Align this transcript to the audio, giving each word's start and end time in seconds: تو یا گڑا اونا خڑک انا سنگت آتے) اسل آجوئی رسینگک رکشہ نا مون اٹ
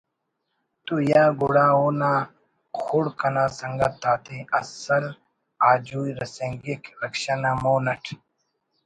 تو 0.85 0.95
یا 1.11 1.23
گڑا 1.41 1.67
اونا 1.79 2.13
خڑک 2.79 3.19
انا 3.27 3.45
سنگت 3.59 4.01
آتے) 4.13 4.37
اسل 4.59 5.05
آجوئی 5.69 6.11
رسینگک 6.21 6.83
رکشہ 7.01 7.35
نا 7.41 7.51
مون 7.61 7.85
اٹ 7.93 8.05